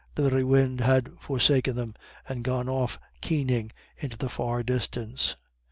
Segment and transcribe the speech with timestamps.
[0.15, 1.93] The very wind had forsaken them,
[2.27, 5.35] and gone off keening into the far distance.